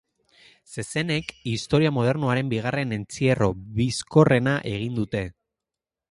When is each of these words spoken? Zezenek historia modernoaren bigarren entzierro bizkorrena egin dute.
Zezenek 0.75 1.27
historia 1.51 1.91
modernoaren 1.97 2.49
bigarren 2.55 2.97
entzierro 2.97 3.51
bizkorrena 3.81 4.55
egin 4.71 4.97
dute. 5.01 5.23